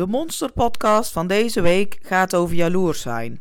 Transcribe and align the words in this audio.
De 0.00 0.06
Monster 0.06 0.52
Podcast 0.52 1.12
van 1.12 1.26
deze 1.26 1.60
week 1.60 1.98
gaat 2.02 2.34
over 2.34 2.54
jaloers 2.56 3.00
zijn. 3.00 3.40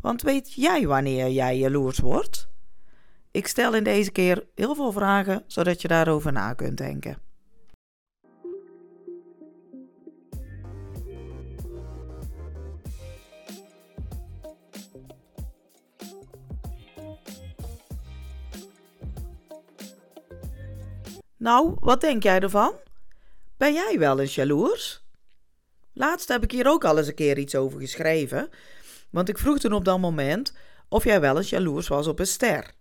Want 0.00 0.22
weet 0.22 0.52
jij 0.52 0.86
wanneer 0.86 1.30
jij 1.30 1.58
jaloers 1.58 1.98
wordt? 1.98 2.48
Ik 3.30 3.46
stel 3.46 3.74
in 3.74 3.84
deze 3.84 4.10
keer 4.10 4.46
heel 4.54 4.74
veel 4.74 4.92
vragen 4.92 5.44
zodat 5.46 5.82
je 5.82 5.88
daarover 5.88 6.32
na 6.32 6.52
kunt 6.52 6.76
denken. 6.76 7.18
Nou, 21.36 21.76
wat 21.80 22.00
denk 22.00 22.22
jij 22.22 22.40
ervan? 22.40 22.72
Ben 23.56 23.72
jij 23.72 23.98
wel 23.98 24.20
eens 24.20 24.34
jaloers? 24.34 25.05
Laatst 25.98 26.28
heb 26.28 26.42
ik 26.42 26.50
hier 26.50 26.68
ook 26.68 26.84
al 26.84 26.98
eens 26.98 27.06
een 27.06 27.14
keer 27.14 27.38
iets 27.38 27.54
over 27.54 27.80
geschreven, 27.80 28.48
want 29.10 29.28
ik 29.28 29.38
vroeg 29.38 29.58
toen 29.58 29.72
op 29.72 29.84
dat 29.84 29.98
moment 29.98 30.52
of 30.88 31.04
jij 31.04 31.20
wel 31.20 31.36
eens 31.36 31.50
jaloers 31.50 31.88
was 31.88 32.06
op 32.06 32.18
een 32.18 32.26
ster. 32.26 32.72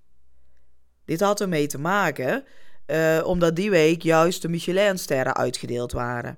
Dit 1.06 1.20
had 1.20 1.42
ermee 1.42 1.68
te 1.68 1.80
maken 1.80 2.46
uh, 2.88 3.24
omdat 3.26 3.56
die 3.56 3.70
week 3.70 4.02
juist 4.02 4.42
de 4.42 4.48
Michelinsterren 4.48 5.36
uitgedeeld 5.36 5.92
waren. 5.92 6.38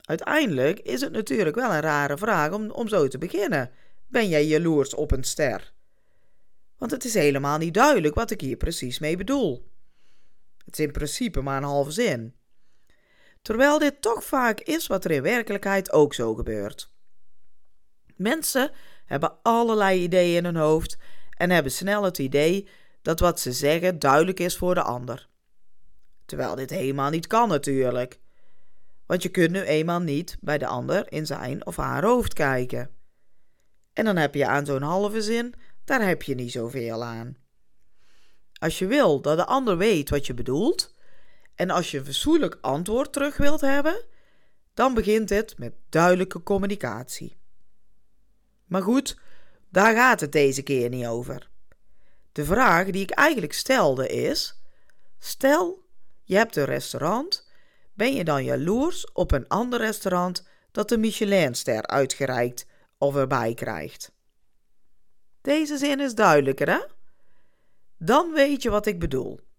Uiteindelijk 0.00 0.78
is 0.78 1.00
het 1.00 1.12
natuurlijk 1.12 1.56
wel 1.56 1.72
een 1.72 1.80
rare 1.80 2.18
vraag 2.18 2.52
om, 2.52 2.70
om 2.70 2.88
zo 2.88 3.08
te 3.08 3.18
beginnen. 3.18 3.70
Ben 4.06 4.28
jij 4.28 4.46
jaloers 4.46 4.94
op 4.94 5.10
een 5.10 5.24
ster? 5.24 5.72
Want 6.78 6.90
het 6.90 7.04
is 7.04 7.14
helemaal 7.14 7.58
niet 7.58 7.74
duidelijk 7.74 8.14
wat 8.14 8.30
ik 8.30 8.40
hier 8.40 8.56
precies 8.56 8.98
mee 8.98 9.16
bedoel. 9.16 9.70
Het 10.64 10.78
is 10.78 10.84
in 10.84 10.92
principe 10.92 11.40
maar 11.40 11.56
een 11.56 11.62
halve 11.62 11.90
zin. 11.90 12.34
Terwijl 13.42 13.78
dit 13.78 14.02
toch 14.02 14.24
vaak 14.24 14.60
is 14.60 14.86
wat 14.86 15.04
er 15.04 15.10
in 15.10 15.22
werkelijkheid 15.22 15.92
ook 15.92 16.14
zo 16.14 16.34
gebeurt. 16.34 16.92
Mensen 18.16 18.70
hebben 19.06 19.42
allerlei 19.42 20.02
ideeën 20.02 20.36
in 20.36 20.44
hun 20.44 20.56
hoofd 20.56 20.98
en 21.36 21.50
hebben 21.50 21.72
snel 21.72 22.02
het 22.02 22.18
idee 22.18 22.68
dat 23.02 23.20
wat 23.20 23.40
ze 23.40 23.52
zeggen 23.52 23.98
duidelijk 23.98 24.40
is 24.40 24.56
voor 24.56 24.74
de 24.74 24.82
ander. 24.82 25.28
Terwijl 26.24 26.54
dit 26.54 26.70
helemaal 26.70 27.10
niet 27.10 27.26
kan 27.26 27.48
natuurlijk. 27.48 28.20
Want 29.06 29.22
je 29.22 29.28
kunt 29.28 29.50
nu 29.50 29.60
eenmaal 29.60 30.00
niet 30.00 30.36
bij 30.40 30.58
de 30.58 30.66
ander 30.66 31.12
in 31.12 31.26
zijn 31.26 31.66
of 31.66 31.76
haar 31.76 32.04
hoofd 32.04 32.32
kijken. 32.32 32.90
En 33.92 34.04
dan 34.04 34.16
heb 34.16 34.34
je 34.34 34.46
aan 34.46 34.66
zo'n 34.66 34.82
halve 34.82 35.22
zin, 35.22 35.54
daar 35.84 36.06
heb 36.06 36.22
je 36.22 36.34
niet 36.34 36.52
zoveel 36.52 37.04
aan. 37.04 37.36
Als 38.58 38.78
je 38.78 38.86
wil 38.86 39.20
dat 39.20 39.36
de 39.36 39.46
ander 39.46 39.76
weet 39.76 40.10
wat 40.10 40.26
je 40.26 40.34
bedoelt, 40.34 40.94
en 41.60 41.70
als 41.70 41.90
je 41.90 41.98
een 41.98 42.04
verzoenlijk 42.04 42.58
antwoord 42.60 43.12
terug 43.12 43.36
wilt 43.36 43.60
hebben, 43.60 44.04
dan 44.74 44.94
begint 44.94 45.28
het 45.28 45.58
met 45.58 45.72
duidelijke 45.88 46.42
communicatie. 46.42 47.36
Maar 48.66 48.82
goed, 48.82 49.18
daar 49.68 49.94
gaat 49.94 50.20
het 50.20 50.32
deze 50.32 50.62
keer 50.62 50.88
niet 50.88 51.06
over. 51.06 51.50
De 52.32 52.44
vraag 52.44 52.90
die 52.90 53.02
ik 53.02 53.10
eigenlijk 53.10 53.52
stelde 53.52 54.08
is: 54.08 54.62
stel 55.18 55.84
je 56.24 56.36
hebt 56.36 56.56
een 56.56 56.64
restaurant, 56.64 57.50
ben 57.94 58.14
je 58.14 58.24
dan 58.24 58.44
jaloers 58.44 59.12
op 59.12 59.32
een 59.32 59.48
ander 59.48 59.80
restaurant 59.80 60.48
dat 60.72 60.88
de 60.88 60.98
Michelinster 60.98 61.86
uitgereikt 61.86 62.66
of 62.98 63.16
erbij 63.16 63.54
krijgt? 63.54 64.12
Deze 65.40 65.76
zin 65.76 66.00
is 66.00 66.14
duidelijker, 66.14 66.68
hè? 66.70 66.80
Dan 67.98 68.32
weet 68.32 68.62
je 68.62 68.70
wat 68.70 68.86
ik 68.86 68.98
bedoel. 68.98 69.49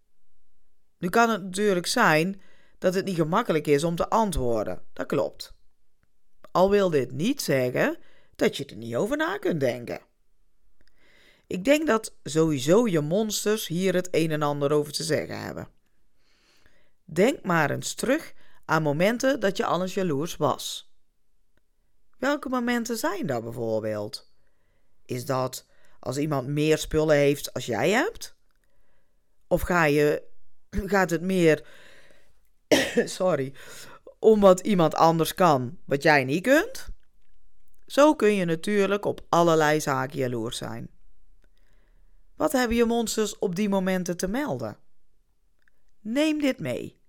Nu 1.02 1.10
kan 1.10 1.30
het 1.30 1.44
natuurlijk 1.44 1.88
zijn 1.88 2.42
dat 2.78 2.94
het 2.94 3.06
niet 3.06 3.16
gemakkelijk 3.16 3.68
is 3.68 3.84
om 3.84 3.96
te 3.96 4.10
antwoorden. 4.10 4.82
Dat 4.94 5.06
klopt. 5.06 5.54
Al 6.52 6.70
wil 6.70 6.90
dit 6.90 7.12
niet 7.12 7.42
zeggen 7.42 7.98
dat 8.36 8.58
je 8.58 8.66
er 8.66 8.76
niet 8.76 8.96
over 8.96 9.18
na 9.18 9.38
kunt 9.38 9.60
denken. 9.60 10.02
Ik 11.48 11.64
denk 11.64 11.88
dat 11.88 12.16
sowieso 12.24 12.88
je 12.88 13.00
monsters 13.00 13.68
hier 13.68 13.94
het 13.94 14.08
een 14.12 14.32
en 14.32 14.42
ander 14.42 14.72
over 14.72 14.94
te 14.94 15.04
zeggen 15.04 15.40
hebben. 15.40 15.68
Denk 17.06 17.44
maar 17.44 17.72
eens 17.72 17.94
terug 17.94 18.34
aan 18.66 18.84
momenten 18.84 19.40
dat 19.40 19.58
je 19.58 19.66
al 19.66 19.82
eens 19.82 19.94
jaloers 19.94 20.38
was. 20.38 20.92
Welke 22.18 22.50
momenten 22.50 22.98
zijn 22.98 23.26
dat 23.26 23.44
bijvoorbeeld? 23.44 24.32
Is 25.06 25.26
dat 25.26 25.66
als 26.00 26.18
iemand 26.18 26.48
meer 26.48 26.78
spullen 26.78 27.16
heeft 27.16 27.54
als 27.54 27.66
jij 27.66 27.90
hebt? 27.90 28.36
Of 29.48 29.62
ga 29.62 29.86
je 29.86 30.30
gaat 30.72 31.10
het 31.10 31.22
meer, 31.22 31.66
sorry, 33.06 33.54
om 34.20 34.40
wat 34.40 34.60
iemand 34.60 34.96
anders 34.96 35.34
kan, 35.34 35.78
wat 35.86 36.04
jij 36.04 36.24
niet 36.24 36.44
kunt? 36.44 36.90
Zo 37.86 38.16
kun 38.16 38.36
je 38.36 38.46
natuurlijk 38.46 39.06
op 39.06 39.26
allerlei 39.30 39.82
zaken 39.82 40.18
jaloers 40.18 40.58
zijn. 40.58 40.90
Wat 42.36 42.52
hebben 42.52 42.78
je 42.78 42.86
monsters 42.86 43.40
op 43.40 43.56
die 43.56 43.70
momenten 43.70 44.18
te 44.18 44.28
melden? 44.28 44.78
Neem 46.00 46.40
dit 46.40 46.60
mee. 46.60 47.00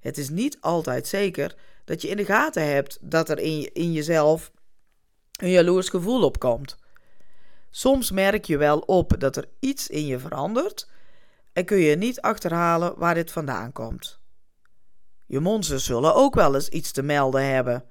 Het 0.00 0.18
is 0.18 0.28
niet 0.28 0.60
altijd 0.60 1.06
zeker 1.06 1.56
dat 1.84 2.02
je 2.02 2.08
in 2.08 2.16
de 2.16 2.24
gaten 2.24 2.66
hebt 2.66 2.98
dat 3.00 3.28
er 3.28 3.38
in, 3.38 3.72
in 3.72 3.92
jezelf 3.92 4.52
een 5.32 5.50
jaloers 5.50 5.88
gevoel 5.88 6.22
opkomt. 6.22 6.76
Soms 7.70 8.10
merk 8.10 8.44
je 8.44 8.56
wel 8.56 8.78
op 8.78 9.14
dat 9.18 9.36
er 9.36 9.48
iets 9.58 9.88
in 9.88 10.06
je 10.06 10.18
verandert 10.18 10.88
en 11.52 11.64
kun 11.64 11.78
je 11.78 11.96
niet 11.96 12.20
achterhalen 12.20 12.98
waar 12.98 13.14
dit 13.14 13.32
vandaan 13.32 13.72
komt. 13.72 14.20
Je 15.26 15.40
monsters 15.40 15.84
zullen 15.84 16.14
ook 16.14 16.34
wel 16.34 16.54
eens 16.54 16.68
iets 16.68 16.92
te 16.92 17.02
melden 17.02 17.44
hebben, 17.44 17.84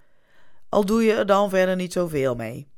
al 0.70 0.86
doe 0.86 1.04
je 1.04 1.14
er 1.14 1.26
dan 1.26 1.50
verder 1.50 1.76
niet 1.76 1.94
zoveel 1.94 2.36
mee. 2.36 2.72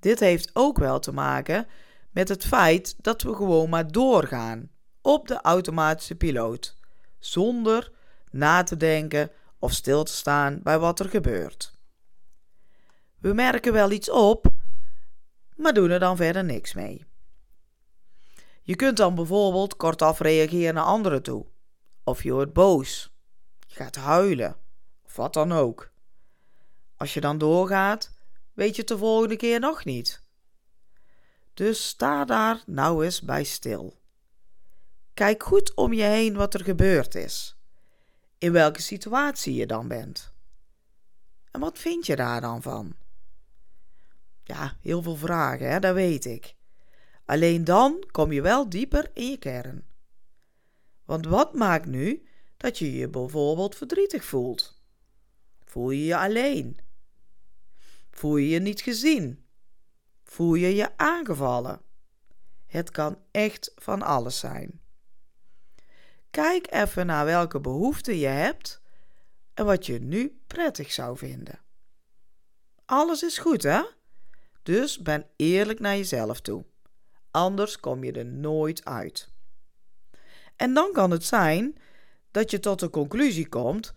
Dit 0.00 0.20
heeft 0.20 0.50
ook 0.52 0.78
wel 0.78 0.98
te 0.98 1.12
maken 1.12 1.66
met 2.10 2.28
het 2.28 2.46
feit 2.46 2.94
dat 2.98 3.22
we 3.22 3.34
gewoon 3.34 3.68
maar 3.68 3.92
doorgaan 3.92 4.70
op 5.02 5.28
de 5.28 5.40
automatische 5.40 6.14
piloot, 6.14 6.76
zonder 7.18 7.92
na 8.30 8.62
te 8.62 8.76
denken 8.76 9.30
of 9.58 9.72
stil 9.72 10.04
te 10.04 10.12
staan 10.12 10.60
bij 10.62 10.78
wat 10.78 11.00
er 11.00 11.08
gebeurt. 11.08 11.76
We 13.18 13.32
merken 13.32 13.72
wel 13.72 13.90
iets 13.90 14.10
op, 14.10 14.46
maar 15.56 15.72
doen 15.72 15.90
er 15.90 15.98
dan 15.98 16.16
verder 16.16 16.44
niks 16.44 16.74
mee. 16.74 17.07
Je 18.68 18.76
kunt 18.76 18.96
dan 18.96 19.14
bijvoorbeeld 19.14 19.76
kortaf 19.76 20.18
reageren 20.18 20.74
naar 20.74 20.84
anderen 20.84 21.22
toe. 21.22 21.46
Of 22.04 22.22
je 22.22 22.32
wordt 22.32 22.52
boos. 22.52 23.12
Je 23.66 23.74
gaat 23.74 23.96
huilen. 23.96 24.56
Of 25.04 25.16
wat 25.16 25.32
dan 25.32 25.52
ook. 25.52 25.90
Als 26.96 27.14
je 27.14 27.20
dan 27.20 27.38
doorgaat, 27.38 28.12
weet 28.52 28.74
je 28.74 28.80
het 28.80 28.88
de 28.88 28.98
volgende 28.98 29.36
keer 29.36 29.60
nog 29.60 29.84
niet. 29.84 30.22
Dus 31.54 31.88
sta 31.88 32.24
daar 32.24 32.62
nou 32.66 33.04
eens 33.04 33.20
bij 33.20 33.44
stil. 33.44 34.00
Kijk 35.14 35.42
goed 35.42 35.74
om 35.74 35.92
je 35.92 36.02
heen 36.04 36.34
wat 36.34 36.54
er 36.54 36.64
gebeurd 36.64 37.14
is. 37.14 37.56
In 38.38 38.52
welke 38.52 38.82
situatie 38.82 39.54
je 39.54 39.66
dan 39.66 39.88
bent. 39.88 40.32
En 41.50 41.60
wat 41.60 41.78
vind 41.78 42.06
je 42.06 42.16
daar 42.16 42.40
dan 42.40 42.62
van? 42.62 42.96
Ja, 44.44 44.76
heel 44.80 45.02
veel 45.02 45.16
vragen, 45.16 45.70
hè, 45.70 45.78
dat 45.78 45.94
weet 45.94 46.24
ik. 46.24 46.56
Alleen 47.28 47.64
dan 47.64 48.04
kom 48.10 48.32
je 48.32 48.42
wel 48.42 48.68
dieper 48.68 49.10
in 49.14 49.30
je 49.30 49.36
kern. 49.36 49.86
Want 51.04 51.26
wat 51.26 51.54
maakt 51.54 51.86
nu 51.86 52.28
dat 52.56 52.78
je 52.78 52.92
je 52.92 53.08
bijvoorbeeld 53.08 53.76
verdrietig 53.76 54.24
voelt? 54.24 54.82
Voel 55.64 55.90
je 55.90 56.04
je 56.04 56.16
alleen? 56.16 56.78
Voel 58.10 58.36
je 58.36 58.48
je 58.48 58.58
niet 58.58 58.80
gezien? 58.80 59.44
Voel 60.24 60.54
je 60.54 60.74
je 60.74 60.96
aangevallen? 60.96 61.80
Het 62.66 62.90
kan 62.90 63.18
echt 63.30 63.72
van 63.74 64.02
alles 64.02 64.38
zijn. 64.38 64.80
Kijk 66.30 66.72
even 66.72 67.06
naar 67.06 67.24
welke 67.24 67.60
behoeften 67.60 68.16
je 68.16 68.26
hebt 68.26 68.80
en 69.54 69.64
wat 69.64 69.86
je 69.86 69.98
nu 69.98 70.40
prettig 70.46 70.92
zou 70.92 71.16
vinden. 71.16 71.60
Alles 72.84 73.22
is 73.22 73.38
goed, 73.38 73.62
hè? 73.62 73.82
Dus 74.62 74.98
ben 74.98 75.26
eerlijk 75.36 75.80
naar 75.80 75.96
jezelf 75.96 76.40
toe. 76.40 76.64
Anders 77.30 77.80
kom 77.80 78.04
je 78.04 78.12
er 78.12 78.26
nooit 78.26 78.84
uit. 78.84 79.28
En 80.56 80.74
dan 80.74 80.92
kan 80.92 81.10
het 81.10 81.24
zijn 81.24 81.78
dat 82.30 82.50
je 82.50 82.60
tot 82.60 82.80
de 82.80 82.90
conclusie 82.90 83.48
komt 83.48 83.94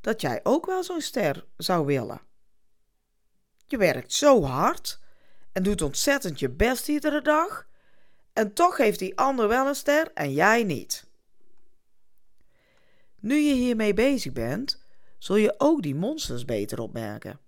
dat 0.00 0.20
jij 0.20 0.40
ook 0.42 0.66
wel 0.66 0.84
zo'n 0.84 1.00
ster 1.00 1.46
zou 1.56 1.86
willen. 1.86 2.20
Je 3.66 3.76
werkt 3.76 4.12
zo 4.12 4.42
hard 4.42 5.00
en 5.52 5.62
doet 5.62 5.82
ontzettend 5.82 6.38
je 6.40 6.50
best 6.50 6.88
iedere 6.88 7.22
dag. 7.22 7.66
En 8.32 8.52
toch 8.52 8.76
heeft 8.76 8.98
die 8.98 9.18
ander 9.18 9.48
wel 9.48 9.66
een 9.66 9.74
ster 9.74 10.12
en 10.12 10.32
jij 10.32 10.64
niet. 10.64 11.06
Nu 13.20 13.34
je 13.34 13.54
hiermee 13.54 13.94
bezig 13.94 14.32
bent, 14.32 14.84
zul 15.18 15.36
je 15.36 15.54
ook 15.58 15.82
die 15.82 15.94
monsters 15.94 16.44
beter 16.44 16.80
opmerken. 16.80 17.40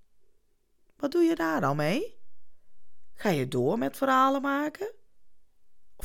Wat 0.96 1.12
doe 1.12 1.22
je 1.22 1.34
daar 1.34 1.60
dan 1.60 1.76
mee? 1.76 2.18
Ga 3.14 3.28
je 3.28 3.48
door 3.48 3.78
met 3.78 3.96
verhalen 3.96 4.42
maken? 4.42 4.92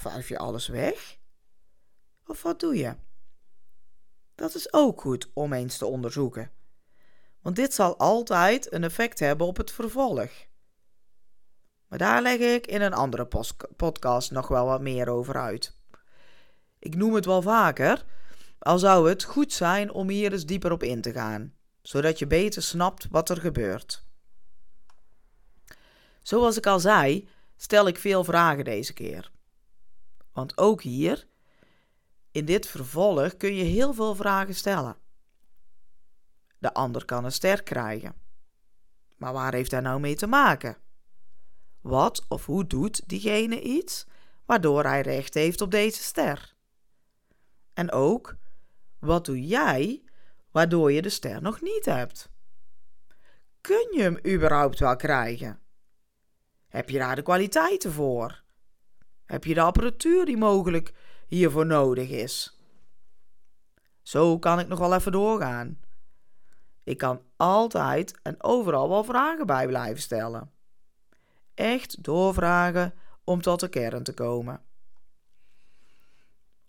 Wuif 0.02 0.28
je 0.28 0.38
alles 0.38 0.68
weg? 0.68 1.18
Of 2.26 2.42
wat 2.42 2.60
doe 2.60 2.76
je? 2.76 2.96
Dat 4.36 4.56
is 4.56 4.74
ook 4.74 5.02
goed 5.02 5.30
om 5.34 5.54
eens 5.54 5.78
te 5.78 5.86
onderzoeken. 5.86 6.52
Want 7.42 7.56
dit 7.56 7.74
zal 7.74 7.98
altijd 7.98 8.74
een 8.74 8.84
effect 8.84 9.20
hebben 9.20 9.48
op 9.48 9.58
het 9.58 9.72
vervolg. 9.72 10.30
Maar 11.88 12.00
daar 12.00 12.22
leg 12.22 12.40
ik 12.40 12.68
in 12.68 12.82
een 12.82 12.94
andere 12.94 13.28
podcast 13.76 14.32
nog 14.32 14.48
wel 14.48 14.66
wat 14.66 14.82
meer 14.82 15.10
over 15.10 15.36
uit. 15.36 15.76
Ik 16.80 16.96
noem 16.96 17.14
het 17.14 17.26
wel 17.26 17.42
vaker, 17.42 18.06
al 18.60 18.80
zou 18.80 19.10
het 19.10 19.24
goed 19.24 19.54
zijn 19.54 19.92
om 19.92 20.10
hier 20.10 20.32
eens 20.32 20.46
dieper 20.46 20.72
op 20.72 20.84
in 20.84 21.02
te 21.02 21.12
gaan, 21.12 21.54
zodat 21.82 22.20
je 22.20 22.28
beter 22.28 22.64
snapt 22.64 23.08
wat 23.10 23.30
er 23.30 23.38
gebeurt. 23.38 24.06
Zoals 26.22 26.58
ik 26.58 26.66
al 26.66 26.80
zei, 26.80 27.30
stel 27.56 27.88
ik 27.88 27.98
veel 27.98 28.24
vragen 28.24 28.64
deze 28.64 28.94
keer. 28.94 29.32
Want 30.34 30.58
ook 30.58 30.82
hier, 30.82 31.28
in 32.32 32.46
dit 32.46 32.68
vervolg, 32.68 33.38
kun 33.38 33.56
je 33.56 33.64
heel 33.64 33.94
veel 33.94 34.16
vragen 34.16 34.56
stellen. 34.56 34.98
De 36.58 36.74
ander 36.74 37.06
kan 37.06 37.26
een 37.26 37.32
ster 37.32 37.64
krijgen. 37.64 38.16
Maar 39.18 39.34
waar 39.34 39.54
heeft 39.54 39.72
hij 39.72 39.80
nou 39.80 40.00
mee 40.00 40.16
te 40.16 40.28
maken? 40.28 40.78
Wat 41.82 42.26
of 42.28 42.46
hoe 42.46 42.68
doet 42.68 43.10
diegene 43.10 43.62
iets 43.62 44.06
waardoor 44.46 44.84
hij 44.84 45.02
recht 45.02 45.34
heeft 45.34 45.62
op 45.62 45.72
deze 45.72 46.04
ster? 46.04 46.54
En 47.74 47.92
ook, 47.92 48.36
wat 49.00 49.26
doe 49.26 49.48
jij 49.48 50.04
waardoor 50.52 50.92
je 50.92 51.02
de 51.02 51.10
ster 51.10 51.42
nog 51.42 51.62
niet 51.62 51.86
hebt? 51.86 52.30
Kun 53.62 53.88
je 53.92 54.02
hem 54.02 54.20
überhaupt 54.28 54.80
wel 54.80 54.96
krijgen? 54.96 55.60
Heb 56.68 56.90
je 56.90 56.98
daar 56.98 57.16
de 57.16 57.22
kwaliteiten 57.22 57.92
voor? 57.92 58.44
Heb 59.32 59.44
je 59.44 59.54
de 59.54 59.62
apparatuur 59.62 60.26
die 60.26 60.38
mogelijk 60.38 60.94
hiervoor 61.28 61.66
nodig 61.66 62.10
is? 62.10 62.60
Zo 64.02 64.40
kan 64.40 64.60
ik 64.60 64.68
nog 64.68 64.80
wel 64.80 64.96
even 64.96 65.12
doorgaan. 65.12 65.80
Ik 66.84 66.98
kan 66.98 67.22
altijd 67.36 68.20
en 68.24 68.44
overal 68.44 68.90
wel 68.90 69.04
vragen 69.04 69.46
bij 69.46 69.68
blijven 69.68 70.02
stellen. 70.02 70.52
Echt 71.54 72.04
doorvragen 72.04 72.94
om 73.24 73.42
tot 73.42 73.60
de 73.60 73.68
kern 73.68 74.04
te 74.04 74.14
komen. 74.14 74.62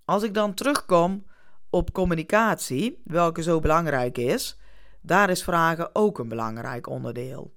Als 0.04 0.22
ik 0.22 0.34
dan 0.34 0.54
terugkom 0.54 1.26
op 1.70 1.92
communicatie, 1.92 3.00
welke 3.04 3.42
zo 3.42 3.60
belangrijk 3.60 4.18
is, 4.18 4.58
daar 5.00 5.30
is 5.30 5.42
vragen 5.42 5.94
ook 5.94 6.18
een 6.18 6.28
belangrijk 6.28 6.86
onderdeel. 6.86 7.54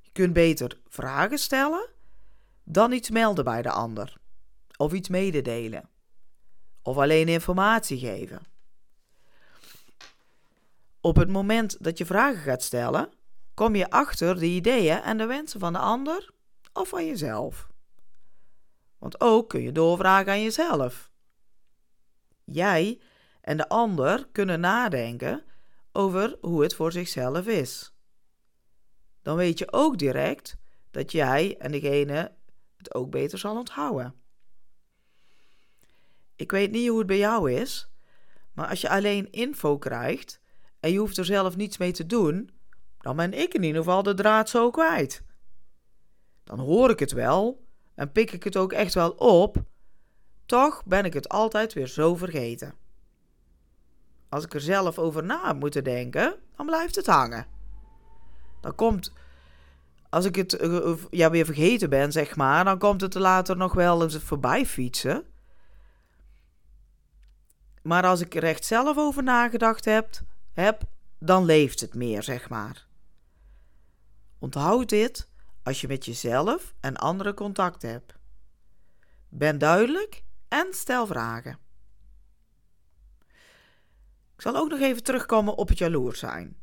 Je 0.00 0.10
kunt 0.12 0.32
beter 0.32 0.80
vragen 0.88 1.38
stellen 1.38 1.90
dan 2.64 2.92
iets 2.92 3.10
melden 3.10 3.44
bij 3.44 3.62
de 3.62 3.70
ander, 3.70 4.16
of 4.76 4.92
iets 4.92 5.08
mededelen, 5.08 5.88
of 6.82 6.96
alleen 6.96 7.28
informatie 7.28 7.98
geven. 7.98 8.40
Op 11.00 11.16
het 11.16 11.28
moment 11.28 11.84
dat 11.84 11.98
je 11.98 12.06
vragen 12.06 12.40
gaat 12.42 12.62
stellen, 12.62 13.12
kom 13.54 13.74
je 13.74 13.90
achter 13.90 14.38
de 14.38 14.46
ideeën 14.46 15.00
en 15.00 15.18
de 15.18 15.26
wensen 15.26 15.60
van 15.60 15.72
de 15.72 15.78
ander 15.78 16.30
of 16.72 16.88
van 16.88 17.06
jezelf. 17.06 17.68
Want 18.98 19.20
ook 19.20 19.48
kun 19.48 19.62
je 19.62 19.72
doorvragen 19.72 20.32
aan 20.32 20.42
jezelf. 20.42 21.10
Jij 22.44 23.00
en 23.40 23.56
de 23.56 23.68
ander 23.68 24.28
kunnen 24.32 24.60
nadenken 24.60 25.44
over 25.92 26.36
hoe 26.40 26.62
het 26.62 26.74
voor 26.74 26.92
zichzelf 26.92 27.46
is. 27.46 27.94
Dan 29.22 29.36
weet 29.36 29.58
je 29.58 29.72
ook 29.72 29.98
direct 29.98 30.56
dat 30.90 31.12
jij 31.12 31.56
en 31.58 31.72
degene 31.72 32.32
het 32.82 32.94
ook 32.94 33.10
beter 33.10 33.38
zal 33.38 33.56
onthouden. 33.56 34.14
Ik 36.36 36.50
weet 36.50 36.70
niet 36.70 36.88
hoe 36.88 36.98
het 36.98 37.06
bij 37.06 37.18
jou 37.18 37.52
is, 37.52 37.90
maar 38.52 38.68
als 38.68 38.80
je 38.80 38.88
alleen 38.88 39.32
info 39.32 39.78
krijgt 39.78 40.40
en 40.80 40.92
je 40.92 40.98
hoeft 40.98 41.16
er 41.16 41.24
zelf 41.24 41.56
niets 41.56 41.78
mee 41.78 41.92
te 41.92 42.06
doen, 42.06 42.50
dan 42.98 43.16
ben 43.16 43.32
ik 43.32 43.54
in 43.54 43.62
ieder 43.62 43.82
geval 43.82 44.02
de 44.02 44.14
draad 44.14 44.48
zo 44.48 44.70
kwijt. 44.70 45.22
Dan 46.44 46.58
hoor 46.58 46.90
ik 46.90 46.98
het 46.98 47.12
wel 47.12 47.66
en 47.94 48.12
pik 48.12 48.32
ik 48.32 48.44
het 48.44 48.56
ook 48.56 48.72
echt 48.72 48.94
wel 48.94 49.10
op, 49.10 49.64
toch 50.46 50.84
ben 50.84 51.04
ik 51.04 51.12
het 51.12 51.28
altijd 51.28 51.72
weer 51.72 51.86
zo 51.86 52.16
vergeten. 52.16 52.74
Als 54.28 54.44
ik 54.44 54.54
er 54.54 54.60
zelf 54.60 54.98
over 54.98 55.24
na 55.24 55.52
moeten 55.52 55.84
denken, 55.84 56.38
dan 56.56 56.66
blijft 56.66 56.94
het 56.94 57.06
hangen. 57.06 57.46
Dan 58.60 58.74
komt, 58.74 59.12
als 60.12 60.24
ik 60.24 60.36
het 60.36 60.52
eh, 60.52 60.94
ja, 61.10 61.30
weer 61.30 61.44
vergeten 61.44 61.90
ben, 61.90 62.12
zeg 62.12 62.36
maar, 62.36 62.64
dan 62.64 62.78
komt 62.78 63.00
het 63.00 63.14
er 63.14 63.20
later 63.20 63.56
nog 63.56 63.72
wel 63.72 64.02
eens 64.02 64.16
voorbij 64.16 64.66
fietsen. 64.66 65.24
Maar 67.82 68.06
als 68.06 68.20
ik 68.20 68.34
er 68.34 68.44
echt 68.44 68.64
zelf 68.64 68.98
over 68.98 69.22
nagedacht 69.22 69.84
heb, 69.84 70.20
heb, 70.52 70.82
dan 71.18 71.44
leeft 71.44 71.80
het 71.80 71.94
meer, 71.94 72.22
zeg 72.22 72.48
maar. 72.48 72.86
Onthoud 74.38 74.88
dit 74.88 75.28
als 75.62 75.80
je 75.80 75.88
met 75.88 76.04
jezelf 76.04 76.74
en 76.80 76.96
anderen 76.96 77.34
contact 77.34 77.82
hebt. 77.82 78.14
Ben 79.28 79.58
duidelijk 79.58 80.22
en 80.48 80.66
stel 80.70 81.06
vragen. 81.06 81.58
Ik 84.34 84.40
zal 84.42 84.56
ook 84.56 84.70
nog 84.70 84.80
even 84.80 85.02
terugkomen 85.02 85.54
op 85.56 85.68
het 85.68 85.78
jaloers 85.78 86.18
zijn. 86.18 86.61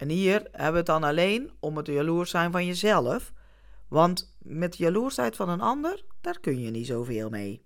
En 0.00 0.08
hier 0.08 0.48
hebben 0.52 0.72
we 0.72 0.76
het 0.78 0.86
dan 0.86 1.04
alleen 1.04 1.50
om 1.58 1.76
het 1.76 1.86
jaloers 1.86 2.30
zijn 2.30 2.52
van 2.52 2.66
jezelf, 2.66 3.32
want 3.88 4.36
met 4.38 4.72
de 4.72 4.82
jaloersheid 4.82 5.36
van 5.36 5.48
een 5.48 5.60
ander, 5.60 6.04
daar 6.20 6.40
kun 6.40 6.60
je 6.60 6.70
niet 6.70 6.86
zoveel 6.86 7.28
mee. 7.28 7.64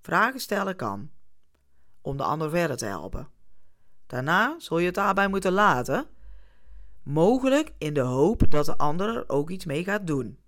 Vragen 0.00 0.40
stellen 0.40 0.76
kan, 0.76 1.10
om 2.00 2.16
de 2.16 2.22
ander 2.22 2.50
verder 2.50 2.76
te 2.76 2.84
helpen. 2.84 3.28
Daarna 4.06 4.54
zul 4.58 4.78
je 4.78 4.86
het 4.86 4.94
daarbij 4.94 5.28
moeten 5.28 5.52
laten, 5.52 6.06
mogelijk 7.02 7.72
in 7.78 7.94
de 7.94 8.00
hoop 8.00 8.50
dat 8.50 8.66
de 8.66 8.76
ander 8.76 9.16
er 9.16 9.28
ook 9.28 9.50
iets 9.50 9.64
mee 9.64 9.84
gaat 9.84 10.06
doen. 10.06 10.38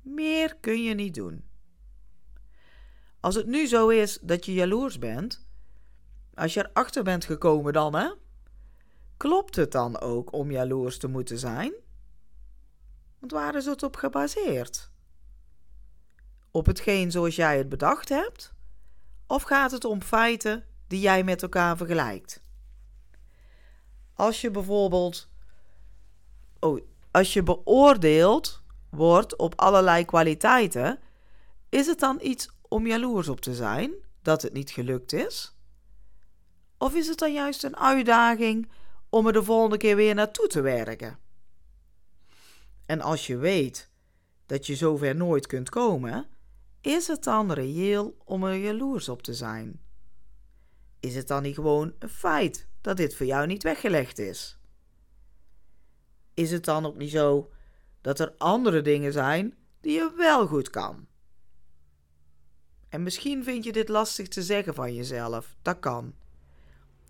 Meer 0.00 0.56
kun 0.60 0.82
je 0.82 0.94
niet 0.94 1.14
doen. 1.14 1.44
Als 3.20 3.34
het 3.34 3.46
nu 3.46 3.66
zo 3.66 3.88
is 3.88 4.18
dat 4.20 4.46
je 4.46 4.52
jaloers 4.52 4.98
bent, 4.98 5.46
als 6.34 6.54
je 6.54 6.68
erachter 6.70 7.02
bent 7.02 7.24
gekomen 7.24 7.72
dan, 7.72 7.94
hè? 7.94 8.10
Klopt 9.22 9.56
het 9.56 9.72
dan 9.72 10.00
ook 10.00 10.32
om 10.32 10.50
jaloers 10.50 10.98
te 10.98 11.08
moeten 11.08 11.38
zijn? 11.38 11.72
Want 13.18 13.32
waar 13.32 13.54
is 13.54 13.64
het 13.64 13.82
op 13.82 13.96
gebaseerd? 13.96 14.90
Op 16.50 16.66
hetgeen 16.66 17.10
zoals 17.10 17.36
jij 17.36 17.56
het 17.56 17.68
bedacht 17.68 18.08
hebt? 18.08 18.54
Of 19.26 19.42
gaat 19.42 19.70
het 19.70 19.84
om 19.84 20.02
feiten 20.02 20.64
die 20.86 21.00
jij 21.00 21.24
met 21.24 21.42
elkaar 21.42 21.76
vergelijkt? 21.76 22.42
Als 24.14 24.40
je 24.40 24.50
bijvoorbeeld. 24.50 25.28
Oh, 26.60 26.80
als 27.10 27.32
je 27.32 27.42
beoordeeld 27.42 28.62
wordt 28.90 29.36
op 29.36 29.60
allerlei 29.60 30.04
kwaliteiten, 30.04 30.98
is 31.68 31.86
het 31.86 31.98
dan 31.98 32.18
iets 32.22 32.48
om 32.68 32.86
jaloers 32.86 33.28
op 33.28 33.40
te 33.40 33.54
zijn 33.54 33.94
dat 34.22 34.42
het 34.42 34.52
niet 34.52 34.70
gelukt 34.70 35.12
is? 35.12 35.56
Of 36.78 36.94
is 36.94 37.08
het 37.08 37.18
dan 37.18 37.32
juist 37.32 37.64
een 37.64 37.76
uitdaging 37.76 38.68
om 39.12 39.26
er 39.26 39.32
de 39.32 39.42
volgende 39.42 39.76
keer 39.76 39.96
weer 39.96 40.14
naartoe 40.14 40.46
te 40.46 40.60
werken? 40.60 41.18
En 42.86 43.00
als 43.00 43.26
je 43.26 43.36
weet 43.36 43.90
dat 44.46 44.66
je 44.66 44.76
zover 44.76 45.16
nooit 45.16 45.46
kunt 45.46 45.68
komen, 45.68 46.26
is 46.80 47.06
het 47.06 47.24
dan 47.24 47.52
reëel 47.52 48.16
om 48.24 48.44
er 48.44 48.56
jaloers 48.56 49.08
op 49.08 49.22
te 49.22 49.34
zijn? 49.34 49.80
Is 51.00 51.14
het 51.14 51.28
dan 51.28 51.42
niet 51.42 51.54
gewoon 51.54 51.94
een 51.98 52.08
feit 52.08 52.68
dat 52.80 52.96
dit 52.96 53.14
voor 53.14 53.26
jou 53.26 53.46
niet 53.46 53.62
weggelegd 53.62 54.18
is? 54.18 54.58
Is 56.34 56.50
het 56.50 56.64
dan 56.64 56.86
ook 56.86 56.96
niet 56.96 57.10
zo 57.10 57.52
dat 58.00 58.20
er 58.20 58.34
andere 58.38 58.82
dingen 58.82 59.12
zijn 59.12 59.54
die 59.80 59.92
je 59.92 60.12
wel 60.16 60.46
goed 60.46 60.70
kan? 60.70 61.06
En 62.88 63.02
misschien 63.02 63.44
vind 63.44 63.64
je 63.64 63.72
dit 63.72 63.88
lastig 63.88 64.28
te 64.28 64.42
zeggen 64.42 64.74
van 64.74 64.94
jezelf, 64.94 65.56
dat 65.62 65.78
kan. 65.78 66.14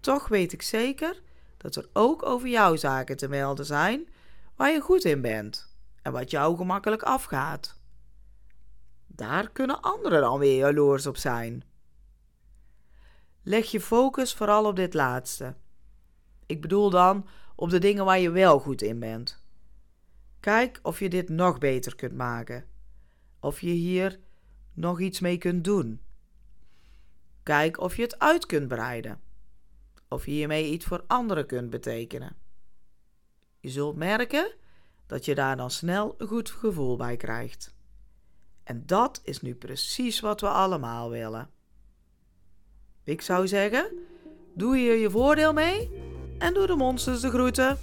Toch 0.00 0.28
weet 0.28 0.52
ik 0.52 0.62
zeker 0.62 1.22
dat 1.62 1.76
er 1.76 1.88
ook 1.92 2.22
over 2.22 2.48
jouw 2.48 2.76
zaken 2.76 3.16
te 3.16 3.28
melden 3.28 3.66
zijn 3.66 4.08
waar 4.56 4.70
je 4.70 4.80
goed 4.80 5.04
in 5.04 5.20
bent 5.20 5.76
en 6.02 6.12
wat 6.12 6.30
jou 6.30 6.56
gemakkelijk 6.56 7.02
afgaat. 7.02 7.80
Daar 9.06 9.50
kunnen 9.50 9.80
anderen 9.80 10.20
dan 10.20 10.38
weer 10.38 10.56
jaloers 10.56 11.06
op 11.06 11.16
zijn. 11.16 11.64
Leg 13.42 13.70
je 13.70 13.80
focus 13.80 14.34
vooral 14.34 14.66
op 14.66 14.76
dit 14.76 14.94
laatste. 14.94 15.54
Ik 16.46 16.60
bedoel 16.60 16.90
dan 16.90 17.26
op 17.54 17.70
de 17.70 17.78
dingen 17.78 18.04
waar 18.04 18.18
je 18.18 18.30
wel 18.30 18.58
goed 18.58 18.82
in 18.82 18.98
bent. 18.98 19.42
Kijk 20.40 20.80
of 20.82 20.98
je 20.98 21.08
dit 21.08 21.28
nog 21.28 21.58
beter 21.58 21.94
kunt 21.94 22.14
maken. 22.14 22.64
Of 23.40 23.60
je 23.60 23.70
hier 23.70 24.18
nog 24.72 25.00
iets 25.00 25.20
mee 25.20 25.38
kunt 25.38 25.64
doen. 25.64 26.00
Kijk 27.42 27.80
of 27.80 27.96
je 27.96 28.02
het 28.02 28.18
uit 28.18 28.46
kunt 28.46 28.68
breiden. 28.68 29.20
Of 30.12 30.24
je 30.24 30.30
hiermee 30.30 30.70
iets 30.70 30.84
voor 30.84 31.04
anderen 31.06 31.46
kunt 31.46 31.70
betekenen. 31.70 32.36
Je 33.60 33.68
zult 33.68 33.96
merken 33.96 34.52
dat 35.06 35.24
je 35.24 35.34
daar 35.34 35.56
dan 35.56 35.70
snel 35.70 36.14
een 36.18 36.26
goed 36.26 36.50
gevoel 36.50 36.96
bij 36.96 37.16
krijgt. 37.16 37.74
En 38.64 38.86
dat 38.86 39.20
is 39.24 39.40
nu 39.40 39.54
precies 39.54 40.20
wat 40.20 40.40
we 40.40 40.48
allemaal 40.48 41.10
willen. 41.10 41.50
Ik 43.04 43.20
zou 43.20 43.48
zeggen, 43.48 43.98
doe 44.54 44.76
hier 44.76 44.96
je 44.96 45.10
voordeel 45.10 45.52
mee 45.52 45.90
en 46.38 46.54
doe 46.54 46.66
de 46.66 46.76
monsters 46.76 47.20
de 47.20 47.30
groeten. 47.30 47.78